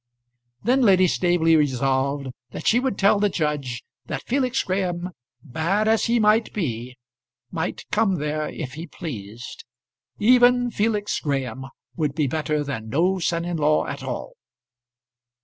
[0.63, 5.11] Then Lady Staveley resolved that she would tell the judge that Felix Graham,
[5.43, 6.97] bad as he might be,
[7.51, 9.63] might come there if he pleased.
[10.17, 14.33] Even Felix Graham would be better than no son in law at all.